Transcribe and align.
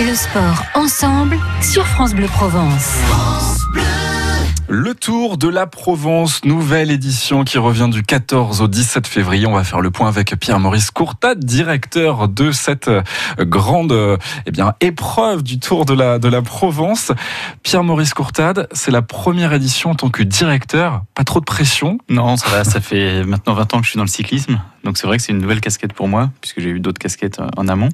Le 0.00 0.14
sport 0.14 0.62
ensemble 0.74 1.36
sur 1.60 1.84
France 1.84 2.14
Bleu 2.14 2.28
Provence. 2.28 3.47
Le 4.70 4.94
Tour 4.94 5.38
de 5.38 5.48
la 5.48 5.66
Provence, 5.66 6.44
nouvelle 6.44 6.90
édition 6.90 7.42
qui 7.42 7.56
revient 7.56 7.88
du 7.90 8.02
14 8.02 8.60
au 8.60 8.68
17 8.68 9.06
février. 9.06 9.46
On 9.46 9.54
va 9.54 9.64
faire 9.64 9.80
le 9.80 9.90
point 9.90 10.08
avec 10.08 10.36
Pierre-Maurice 10.38 10.90
Courtade, 10.90 11.42
directeur 11.42 12.28
de 12.28 12.52
cette 12.52 12.88
euh, 12.88 13.02
grande 13.38 13.92
euh, 13.92 14.18
eh 14.44 14.50
bien, 14.50 14.74
épreuve 14.82 15.42
du 15.42 15.58
Tour 15.58 15.86
de 15.86 15.94
la, 15.94 16.18
de 16.18 16.28
la 16.28 16.42
Provence. 16.42 17.12
Pierre-Maurice 17.62 18.12
Courtade, 18.12 18.68
c'est 18.72 18.90
la 18.90 19.00
première 19.00 19.54
édition 19.54 19.92
en 19.92 19.94
tant 19.94 20.10
que 20.10 20.22
directeur. 20.22 21.02
Pas 21.14 21.24
trop 21.24 21.40
de 21.40 21.46
pression? 21.46 21.96
Non, 22.10 22.36
ça 22.36 22.50
va, 22.50 22.64
ça 22.64 22.82
fait 22.82 23.24
maintenant 23.24 23.54
20 23.54 23.72
ans 23.72 23.78
que 23.78 23.84
je 23.84 23.90
suis 23.92 23.96
dans 23.96 24.04
le 24.04 24.08
cyclisme. 24.10 24.60
Donc 24.84 24.98
c'est 24.98 25.06
vrai 25.06 25.16
que 25.16 25.22
c'est 25.22 25.32
une 25.32 25.40
nouvelle 25.40 25.62
casquette 25.62 25.94
pour 25.94 26.08
moi, 26.08 26.30
puisque 26.42 26.60
j'ai 26.60 26.68
eu 26.68 26.80
d'autres 26.80 27.00
casquettes 27.00 27.40
euh, 27.40 27.48
en 27.56 27.68
amont. 27.68 27.88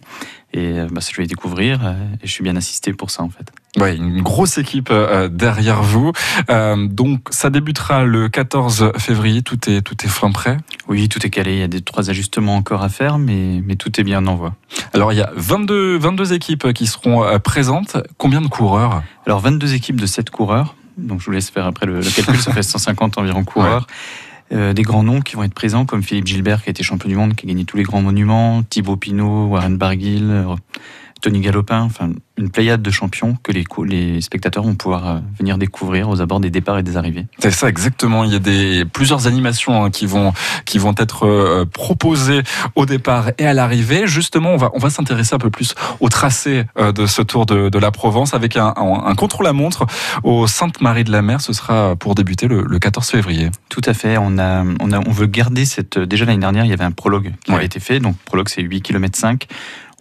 Et 0.52 0.72
bah, 0.90 1.00
je 1.08 1.16
vais 1.16 1.28
découvrir 1.28 1.80
et 2.20 2.26
je 2.26 2.30
suis 2.30 2.42
bien 2.42 2.56
assisté 2.56 2.92
pour 2.92 3.10
ça 3.10 3.22
en 3.22 3.28
fait. 3.28 3.52
Ouais, 3.76 3.96
une 3.96 4.22
grosse 4.22 4.58
équipe 4.58 4.88
euh, 4.90 5.28
derrière 5.28 5.82
vous. 5.82 6.12
Euh, 6.48 6.86
donc 6.86 7.26
ça 7.30 7.50
débutera 7.50 8.04
le 8.04 8.28
14 8.28 8.92
février. 8.98 9.42
Tout 9.42 9.68
est 9.68 9.82
tout 9.82 9.96
est 10.04 10.08
fin 10.08 10.30
prêt. 10.30 10.58
Oui, 10.88 11.08
tout 11.08 11.24
est 11.26 11.30
calé. 11.30 11.54
Il 11.54 11.58
y 11.58 11.62
a 11.62 11.68
des 11.68 11.80
trois 11.80 12.08
ajustements 12.08 12.54
encore 12.54 12.82
à 12.82 12.88
faire, 12.88 13.18
mais 13.18 13.62
mais 13.66 13.74
tout 13.74 14.00
est 14.00 14.04
bien 14.04 14.24
en 14.26 14.36
voie. 14.36 14.54
Alors 14.92 15.12
il 15.12 15.16
y 15.16 15.22
a 15.22 15.30
22 15.34 15.98
22 15.98 16.34
équipes 16.34 16.72
qui 16.72 16.86
seront 16.86 17.24
euh, 17.24 17.38
présentes. 17.38 17.96
Combien 18.16 18.40
de 18.40 18.46
coureurs? 18.46 19.02
Alors 19.26 19.40
22 19.40 19.74
équipes 19.74 20.00
de 20.00 20.06
7 20.06 20.30
coureurs. 20.30 20.76
Donc 20.96 21.20
je 21.20 21.26
vous 21.26 21.32
laisse 21.32 21.50
faire 21.50 21.66
après 21.66 21.86
le, 21.86 21.98
le 21.98 22.10
calcul. 22.10 22.40
ça 22.40 22.52
fait 22.52 22.62
150 22.62 23.18
environ 23.18 23.42
coureurs. 23.42 23.86
Ouais. 23.88 23.94
Euh, 24.52 24.72
des 24.72 24.82
grands 24.82 25.02
noms 25.02 25.20
qui 25.20 25.36
vont 25.36 25.42
être 25.42 25.54
présents, 25.54 25.86
comme 25.86 26.02
Philippe 26.02 26.26
Gilbert, 26.26 26.62
qui 26.62 26.68
a 26.68 26.72
été 26.72 26.82
champion 26.82 27.08
du 27.08 27.16
monde, 27.16 27.34
qui 27.34 27.46
a 27.46 27.48
gagné 27.48 27.64
tous 27.64 27.76
les 27.76 27.82
grands 27.82 28.02
monuments, 28.02 28.62
Thibaut 28.62 28.96
Pinot, 28.96 29.46
Warren 29.46 29.76
Barguil, 29.78 30.44
Tony 31.24 31.40
Galopin, 31.40 31.80
enfin 31.80 32.10
une 32.36 32.50
pléiade 32.50 32.82
de 32.82 32.90
champions 32.90 33.34
que 33.42 33.50
les, 33.50 33.64
les 33.86 34.20
spectateurs 34.20 34.62
vont 34.62 34.74
pouvoir 34.74 35.08
euh, 35.08 35.18
venir 35.38 35.56
découvrir 35.56 36.10
aux 36.10 36.20
abords 36.20 36.40
des 36.40 36.50
départs 36.50 36.78
et 36.78 36.82
des 36.82 36.98
arrivées. 36.98 37.26
C'est 37.38 37.50
ça 37.50 37.70
exactement. 37.70 38.24
Il 38.24 38.32
y 38.32 38.34
a 38.34 38.40
des 38.40 38.84
plusieurs 38.84 39.26
animations 39.26 39.84
hein, 39.84 39.90
qui 39.90 40.04
vont 40.04 40.34
qui 40.66 40.76
vont 40.76 40.94
être 40.98 41.26
euh, 41.26 41.64
proposées 41.64 42.42
au 42.74 42.84
départ 42.84 43.30
et 43.38 43.46
à 43.46 43.54
l'arrivée. 43.54 44.06
Justement, 44.06 44.50
on 44.50 44.58
va 44.58 44.70
on 44.74 44.78
va 44.78 44.90
s'intéresser 44.90 45.34
un 45.34 45.38
peu 45.38 45.48
plus 45.48 45.74
au 46.00 46.10
tracé 46.10 46.64
euh, 46.76 46.92
de 46.92 47.06
ce 47.06 47.22
Tour 47.22 47.46
de, 47.46 47.70
de 47.70 47.78
la 47.78 47.90
Provence 47.90 48.34
avec 48.34 48.58
un, 48.58 48.74
un, 48.76 49.06
un 49.06 49.14
contrôle 49.14 49.46
à 49.46 49.54
montre 49.54 49.86
au 50.24 50.46
Sainte-Marie 50.46 51.04
de 51.04 51.12
la 51.12 51.22
Mer. 51.22 51.40
Ce 51.40 51.54
sera 51.54 51.96
pour 51.96 52.14
débuter 52.14 52.48
le, 52.48 52.64
le, 52.64 52.78
14 52.78 53.08
février. 53.08 53.48
Tout 53.70 53.82
à 53.86 53.94
fait. 53.94 54.18
On 54.18 54.36
a 54.36 54.62
on 54.80 54.92
a 54.92 54.98
on 54.98 55.10
veut 55.10 55.26
garder 55.26 55.64
cette 55.64 55.98
déjà 55.98 56.26
l'année 56.26 56.40
dernière 56.40 56.66
il 56.66 56.70
y 56.70 56.74
avait 56.74 56.84
un 56.84 56.90
prologue 56.90 57.32
qui 57.46 57.52
ouais. 57.52 57.56
avait 57.56 57.66
été 57.66 57.80
fait. 57.80 57.98
Donc 57.98 58.16
prologue 58.26 58.50
c'est 58.50 58.60
8 58.60 58.82
km 58.82 59.18
5 59.18 59.48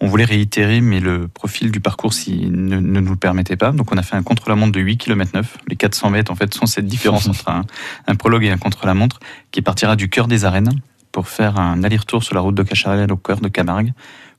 on 0.00 0.06
voulait 0.08 0.24
réitérer, 0.24 0.80
mais 0.80 1.00
le 1.00 1.28
profil 1.28 1.70
du 1.70 1.80
parcours 1.80 2.12
ne, 2.28 2.48
ne, 2.48 3.00
nous 3.00 3.10
le 3.10 3.16
permettait 3.16 3.56
pas. 3.56 3.72
Donc 3.72 3.92
on 3.92 3.96
a 3.96 4.02
fait 4.02 4.16
un 4.16 4.22
contre-la-montre 4.22 4.72
de 4.72 4.80
8 4.80 4.98
km 4.98 5.30
9. 5.34 5.58
Les 5.68 5.76
400 5.76 6.10
mètres, 6.10 6.32
en 6.32 6.34
fait, 6.34 6.52
sont 6.52 6.66
cette 6.66 6.86
différence 6.86 7.26
entre 7.28 7.48
un, 7.48 7.64
un 8.06 8.14
prologue 8.14 8.44
et 8.44 8.50
un 8.50 8.58
contre-la-montre 8.58 9.20
qui 9.50 9.62
partira 9.62 9.96
du 9.96 10.08
cœur 10.08 10.26
des 10.26 10.44
arènes 10.44 10.80
pour 11.12 11.28
faire 11.28 11.58
un 11.58 11.84
aller-retour 11.84 12.24
sur 12.24 12.34
la 12.34 12.40
route 12.40 12.54
de 12.54 12.62
Cacharel 12.62 13.10
au 13.12 13.16
cœur 13.16 13.40
de 13.40 13.48
Camargue 13.48 13.92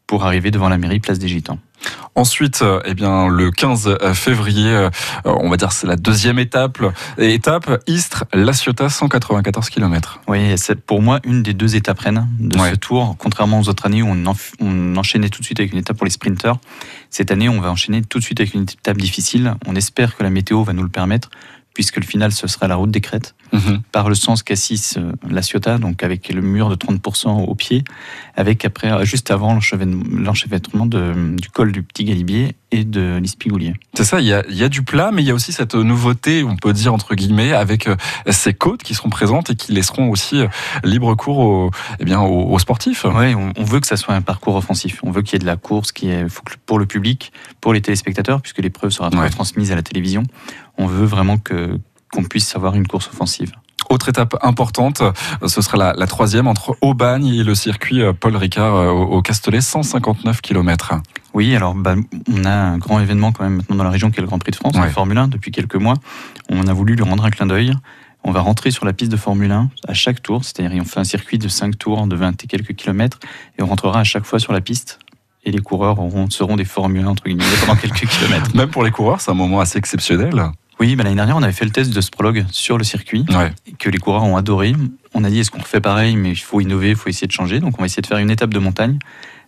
pour 0.08 0.26
arriver 0.26 0.52
devant 0.52 0.70
la 0.70 0.78
mairie 0.78 1.00
Place 1.00 1.20
des 1.20 1.28
Gitans. 1.28 1.60
Ensuite, 2.16 2.64
eh 2.86 2.94
bien, 2.94 3.28
le 3.28 3.52
15 3.52 3.98
février, 4.14 4.88
on 5.26 5.50
va 5.50 5.58
dire 5.58 5.72
c'est 5.72 5.88
la 5.88 5.98
deuxième 5.98 6.40
étape, 6.40 6.80
étape 7.18 7.84
Istres, 7.88 8.24
La 8.34 8.54
Ciotat, 8.54 8.90
194 8.90 9.70
km. 9.70 10.22
Oui, 10.28 10.58
c'est 10.58 10.80
pour 10.80 11.02
moi 11.02 11.20
une 11.26 11.44
des 11.44 11.54
deux 11.54 11.76
étapes 11.76 12.00
reines 12.00 12.28
de 12.40 12.58
ouais. 12.58 12.72
ce 12.72 12.76
tour. 12.76 13.16
Contrairement 13.20 13.60
aux 13.60 13.70
autres 13.70 13.86
années 13.86 14.02
où 14.02 14.08
on, 14.08 14.26
en, 14.26 14.36
on, 14.60 14.96
enchaînait 14.96 15.30
tout 15.30 15.42
de 15.42 15.46
suite 15.46 15.60
avec 15.60 15.74
une 15.74 15.80
étape 15.80 15.98
pour 15.98 16.06
les 16.06 16.12
sprinteurs, 16.12 16.58
cette 17.10 17.32
année 17.32 17.50
on 17.50 17.60
va 17.60 17.70
enchaîner 17.70 18.02
tout 18.02 18.20
de 18.20 18.24
suite 18.24 18.40
avec 18.40 18.54
une 18.54 18.64
étape 18.64 18.98
difficile. 18.98 19.56
On 19.66 19.76
espère 19.76 20.16
que 20.16 20.24
la 20.24 20.30
météo 20.30 20.64
va 20.64 20.74
nous 20.74 20.84
le 20.84 20.90
permettre 20.90 21.30
puisque 21.76 21.98
le 21.98 22.04
final 22.04 22.32
ce 22.32 22.48
sera 22.48 22.68
la 22.68 22.76
route 22.76 22.90
des 22.90 23.02
crêtes 23.02 23.36
mmh. 23.54 23.60
par 23.92 24.10
le 24.10 24.16
sens 24.16 24.42
Cassis 24.42 24.98
La 25.30 25.44
Ciotat 25.44 25.78
donc 25.78 26.02
avec 26.02 26.30
le 26.30 26.42
mur 26.42 26.70
de 26.70 26.76
30% 26.76 27.46
au 27.46 27.54
pied 27.54 27.84
avec 28.36 28.66
après 28.66 29.06
juste 29.06 29.30
avant 29.30 29.54
l'enchevêtrement 29.54 30.88
du 30.88 31.50
col 31.50 31.72
du 31.72 31.84
Petit 31.84 32.06
Galibier 32.06 32.56
et 32.76 32.84
de 32.84 33.18
l'Ispigoulier. 33.22 33.74
C'est 33.94 34.04
ça, 34.04 34.20
il 34.20 34.28
y, 34.28 34.34
a, 34.34 34.44
il 34.50 34.56
y, 34.56 34.64
a, 34.64 34.70
du 34.70 34.84
plat 34.84 35.12
mais 35.12 35.24
il 35.24 35.26
y 35.26 35.32
a 35.32 35.34
aussi 35.34 35.54
cette 35.54 35.76
nouveauté 35.76 36.44
on 36.44 36.56
peut 36.56 36.74
dire 36.74 36.94
entre 36.94 37.16
guillemets 37.16 37.54
avec 37.54 37.88
euh, 37.88 37.96
ces 38.30 38.54
côtes 38.54 38.84
qui 38.84 38.94
seront 38.94 39.10
présentes 39.10 39.50
et 39.50 39.56
qui 39.56 39.72
laisseront 39.72 40.10
aussi 40.10 40.42
euh, 40.42 40.48
libre 40.84 41.16
cours 41.16 41.40
aux, 41.40 41.72
eh 42.00 42.06
bien, 42.06 42.20
aux, 42.20 42.52
aux 42.52 42.60
sportifs. 42.60 43.06
Oui, 43.06 43.34
on, 43.36 43.52
on, 43.56 43.64
veut 43.64 43.80
que 43.80 43.88
ça 43.88 43.98
soit 43.98 44.14
un 44.14 44.22
parcours 44.22 44.56
offensif. 44.56 45.00
On 45.04 45.12
veut 45.12 45.22
qu'il 45.22 45.34
y 45.34 45.36
ait 45.38 45.40
de 45.40 45.46
la 45.46 45.58
course 45.58 45.92
qui 45.92 46.10
est 46.10 46.26
pour 46.66 46.80
le 46.80 46.86
public, 46.86 47.32
pour 47.62 47.74
les 47.74 47.82
téléspectateurs 47.82 48.42
puisque 48.42 48.60
l'épreuve 48.60 48.92
sera 48.92 49.10
ouais. 49.10 49.30
transmise 49.30 49.72
à 49.72 49.76
la 49.76 49.84
télévision. 49.84 50.24
On 50.78 50.88
veut 50.88 51.06
vraiment 51.06 51.38
que 51.38 51.80
qu'on 52.12 52.24
puisse 52.24 52.56
avoir 52.56 52.76
une 52.76 52.88
course 52.88 53.08
offensive. 53.08 53.52
Autre 53.90 54.10
étape 54.10 54.36
importante, 54.42 55.04
ce 55.46 55.62
sera 55.62 55.78
la, 55.78 55.94
la, 55.94 56.08
troisième 56.08 56.48
entre 56.48 56.76
Aubagne 56.82 57.28
et 57.28 57.44
le 57.44 57.56
circuit 57.56 58.02
euh, 58.02 58.14
Paul 58.14 58.36
Ricard 58.36 58.74
au, 58.74 59.04
au 59.04 59.22
Castellet, 59.22 59.62
159 59.62 60.42
km. 60.42 60.96
Oui, 61.34 61.56
alors 61.56 61.76
bah, 61.76 61.96
on 62.34 62.46
a 62.46 62.52
un 62.52 62.78
grand 62.78 63.00
événement 63.00 63.32
quand 63.32 63.44
même 63.44 63.58
maintenant 63.58 63.76
dans 63.76 63.84
la 63.84 63.90
région 63.90 64.10
qui 64.10 64.20
est 64.20 64.22
le 64.22 64.28
Grand 64.28 64.40
Prix 64.40 64.52
de 64.52 64.56
France, 64.56 64.74
ouais. 64.76 64.82
la 64.82 64.90
Formule 64.90 65.18
1, 65.18 65.28
depuis 65.28 65.52
quelques 65.52 65.76
mois. 65.76 65.96
On 66.50 66.68
a 66.68 66.74
voulu 66.74 66.96
lui 66.96 67.04
rendre 67.04 67.26
un 67.26 67.30
clin 67.30 67.46
d'œil. 67.46 67.74
On 68.24 68.32
va 68.32 68.40
rentrer 68.40 68.72
sur 68.72 68.86
la 68.86 68.94
piste 68.94 69.12
de 69.12 69.18
Formule 69.18 69.52
1 69.52 69.70
à 69.88 69.94
chaque 69.94 70.24
tour, 70.24 70.44
c'est-à-dire 70.44 70.82
on 70.82 70.86
fait 70.86 71.00
un 71.00 71.04
circuit 71.04 71.38
de 71.38 71.48
5 71.48 71.78
tours 71.78 72.08
de 72.08 72.16
20 72.16 72.44
et 72.44 72.48
quelques 72.48 72.74
kilomètres 72.74 73.20
et 73.60 73.62
on 73.62 73.68
rentrera 73.68 74.00
à 74.00 74.04
chaque 74.04 74.26
fois 74.26 74.40
sur 74.40 74.52
la 74.52 74.62
piste 74.62 74.98
et 75.44 75.52
les 75.52 75.60
coureurs 75.60 76.00
auront, 76.00 76.30
seront 76.30 76.56
des 76.56 76.66
Formule 76.66 77.06
1 77.06 77.08
entre 77.08 77.26
guillemets 77.26 77.44
pendant 77.60 77.76
quelques 77.76 78.06
kilomètres. 78.10 78.56
Même 78.56 78.70
pour 78.70 78.84
les 78.84 78.92
coureurs, 78.92 79.22
c'est 79.22 79.30
un 79.30 79.36
moment 79.36 79.60
assez 79.60 79.78
exceptionnel. 79.78 80.50
Oui, 80.80 80.96
bah, 80.96 81.04
l'année 81.04 81.16
dernière, 81.16 81.38
on 81.38 81.44
avait 81.44 81.54
fait 81.54 81.66
le 81.66 81.72
test 81.72 81.94
de 81.94 82.02
ce 82.02 82.12
prologue 82.12 82.46
sur 82.52 82.78
le 82.78 82.84
circuit, 82.84 83.26
ouais. 83.30 83.54
que 83.80 83.90
les 83.90 83.98
coureurs 83.98 84.24
ont 84.24 84.36
adoré. 84.36 84.74
On 85.14 85.24
a 85.24 85.30
dit, 85.30 85.40
est-ce 85.40 85.52
qu'on 85.52 85.62
fait 85.62 85.80
pareil, 85.80 86.18
mais 86.18 86.32
il 86.32 86.36
faut 86.36 86.60
innover, 86.60 86.90
il 86.90 86.96
faut 86.96 87.10
essayer 87.10 87.28
de 87.28 87.32
changer. 87.32 87.60
Donc, 87.60 87.76
on 87.78 87.82
va 87.82 87.86
essayer 87.86 88.02
de 88.02 88.08
faire 88.08 88.18
une 88.18 88.30
étape 88.30 88.54
de 88.54 88.60
montagne, 88.60 89.00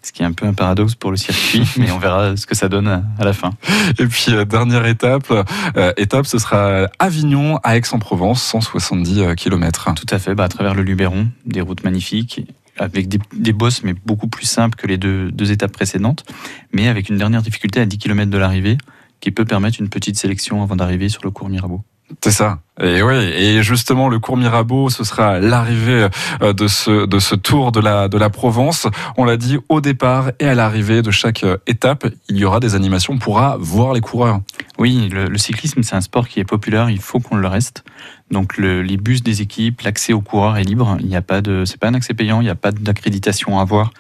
ce 0.02 0.14
qui 0.14 0.22
est 0.22 0.26
un 0.26 0.32
peu 0.32 0.46
un 0.46 0.54
paradoxe 0.54 0.96
pour 0.96 1.12
le 1.12 1.18
circuit, 1.18 1.64
mais 1.78 1.92
on 1.92 2.00
verra 2.00 2.38
ce 2.38 2.46
que 2.46 2.56
ça 2.56 2.70
donne 2.70 2.88
à 2.88 3.24
la 3.24 3.34
fin. 3.34 3.52
Et 4.00 4.06
puis, 4.06 4.28
euh, 4.30 4.46
dernière 4.46 4.86
étape, 4.86 5.30
euh, 5.76 5.92
étape, 5.98 6.26
ce 6.26 6.38
sera 6.38 6.88
Avignon 7.00 7.60
à 7.64 7.76
Aix-en-Provence, 7.76 8.42
170 8.44 9.36
km. 9.36 9.94
Tout 9.96 10.06
à 10.10 10.20
fait, 10.20 10.34
bah, 10.34 10.46
à 10.46 10.50
travers 10.50 10.76
le 10.76 10.84
Luberon, 10.84 11.28
des 11.46 11.62
routes 11.62 11.84
magnifiques 11.84 12.42
avec 12.80 13.08
des, 13.08 13.20
des, 13.34 13.54
bosses, 13.54 13.84
mais 13.84 13.94
beaucoup 13.94 14.28
plus 14.28 14.46
simples 14.46 14.76
que 14.76 14.86
les 14.86 14.98
deux, 14.98 15.32
deux 15.32 15.52
étapes 15.52 15.72
précédentes, 15.72 16.24
mais 16.72 16.88
avec 16.88 17.10
une 17.10 17.18
dernière 17.18 17.42
difficulté 17.42 17.80
à 17.80 17.88
10 17.88 17.98
km 17.98 18.30
de 18.30 18.38
l'arrivée, 18.38 18.78
qui 19.20 19.32
peut 19.32 19.46
permettre 19.46 19.80
une 19.80 19.90
petite 19.90 20.18
sélection 20.18 20.64
avant 20.64 20.76
d'arriver 20.76 21.10
sur 21.10 21.24
le 21.24 21.32
cours 21.32 21.50
Mirabeau. 21.50 21.84
C'est 22.24 22.32
ça. 22.32 22.60
Et 22.82 23.02
oui, 23.02 23.16
et 23.16 23.62
justement 23.64 24.08
le 24.08 24.18
cours 24.18 24.38
Mirabeau, 24.38 24.90
ce 24.90 25.04
sera 25.04 25.40
l'arrivée 25.40 26.08
euh, 26.42 26.54
de 26.54 26.68
ce 26.70 27.06
de 27.06 27.20
ce 27.20 27.36
tour 27.36 27.74
de 27.74 27.82
la 27.82 28.08
de 28.08 28.18
la 28.18 28.30
Provence. 28.30 28.88
On 29.18 29.26
l'a 29.26 29.36
dit 29.36 29.58
au 29.68 29.82
départ 29.82 30.32
et 30.40 30.48
à 30.48 30.56
l'arrivée 30.56 31.02
de 31.02 31.12
chaque 31.12 31.44
euh, 31.44 31.58
étape, 31.68 32.08
il 32.30 32.38
y 32.38 32.46
aura 32.46 32.62
des 32.62 32.76
animations, 32.76 33.16
on 33.16 33.18
pourra 33.18 33.58
voir 33.60 33.92
les 33.92 34.00
coureurs. 34.00 34.40
Oui, 34.78 35.10
le, 35.12 35.26
le 35.26 35.38
cyclisme 35.38 35.84
c'est 35.84 35.96
un 35.96 36.02
sport 36.02 36.30
qui 36.30 36.40
est 36.40 36.46
populaire, 36.46 36.90
il 36.90 37.02
faut 37.02 37.20
qu'on 37.20 37.36
le 37.36 37.48
reste. 37.48 37.84
Donc 38.32 38.58
le, 38.58 38.84
les 38.84 38.96
bus 38.96 39.22
des 39.22 39.42
équipes, 39.42 39.82
l'accès 39.82 40.14
aux 40.14 40.22
coureurs 40.22 40.56
est 40.56 40.64
libre. 40.64 40.96
Il 41.02 41.08
n'y 41.08 41.16
a 41.18 41.22
pas 41.22 41.42
de, 41.42 41.66
c'est 41.66 41.80
pas 41.80 41.88
un 41.88 41.94
accès 41.94 42.14
payant, 42.14 42.40
il 42.40 42.46
n'y 42.46 42.50
a 42.50 42.56
pas 42.56 42.72
d'accréditation 42.72 43.60
à 43.60 43.64
avoir. 43.64 43.92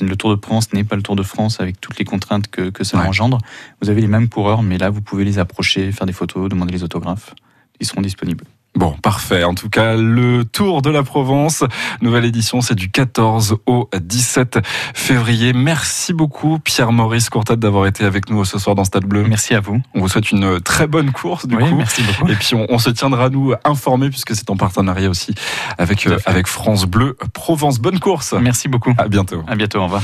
Le 0.00 0.16
Tour 0.16 0.36
de 0.36 0.40
France 0.40 0.72
n'est 0.72 0.84
pas 0.84 0.96
le 0.96 1.02
Tour 1.02 1.16
de 1.16 1.22
France 1.22 1.60
avec 1.60 1.80
toutes 1.80 1.98
les 1.98 2.04
contraintes 2.04 2.48
que, 2.48 2.70
que 2.70 2.84
ça 2.84 2.98
ouais. 2.98 3.06
engendre. 3.06 3.38
Vous 3.80 3.90
avez 3.90 4.00
les 4.00 4.06
mêmes 4.06 4.28
coureurs, 4.28 4.62
mais 4.62 4.78
là, 4.78 4.90
vous 4.90 5.02
pouvez 5.02 5.24
les 5.24 5.38
approcher, 5.38 5.92
faire 5.92 6.06
des 6.06 6.12
photos, 6.12 6.48
demander 6.48 6.72
les 6.72 6.82
autographes. 6.82 7.34
Ils 7.80 7.86
seront 7.86 8.00
disponibles. 8.00 8.44
Bon, 8.76 8.90
parfait. 9.02 9.44
En 9.44 9.54
tout 9.54 9.68
cas, 9.68 9.94
le 9.96 10.44
Tour 10.44 10.82
de 10.82 10.90
la 10.90 11.04
Provence, 11.04 11.62
nouvelle 12.02 12.24
édition, 12.24 12.60
c'est 12.60 12.74
du 12.74 12.90
14 12.90 13.58
au 13.66 13.88
17 13.94 14.58
février. 14.94 15.52
Merci 15.52 16.12
beaucoup, 16.12 16.58
Pierre-Maurice 16.58 17.30
Courtade, 17.30 17.60
d'avoir 17.60 17.86
été 17.86 18.04
avec 18.04 18.30
nous 18.30 18.44
ce 18.44 18.58
soir 18.58 18.74
dans 18.74 18.84
Stade 18.84 19.04
Bleu. 19.04 19.24
Merci 19.28 19.54
à 19.54 19.60
vous. 19.60 19.80
On 19.94 20.00
vous 20.00 20.08
souhaite 20.08 20.32
une 20.32 20.60
très 20.60 20.88
bonne 20.88 21.12
course, 21.12 21.46
du 21.46 21.54
oui, 21.54 21.68
coup. 21.68 21.76
Merci 21.76 22.02
beaucoup. 22.02 22.28
Et 22.28 22.34
puis, 22.34 22.54
on, 22.54 22.66
on, 22.68 22.78
se 22.78 22.90
tiendra, 22.90 23.30
nous, 23.30 23.54
informés, 23.64 24.10
puisque 24.10 24.34
c'est 24.34 24.50
en 24.50 24.56
partenariat 24.56 25.08
aussi 25.08 25.34
avec, 25.78 26.06
euh, 26.08 26.18
avec 26.26 26.48
France 26.48 26.86
Bleu 26.86 27.16
Provence. 27.32 27.78
Bonne 27.78 28.00
course. 28.00 28.34
Merci 28.40 28.68
beaucoup. 28.68 28.92
À 28.98 29.06
bientôt. 29.06 29.44
À 29.46 29.54
bientôt. 29.54 29.78
Au 29.78 29.84
revoir. 29.84 30.02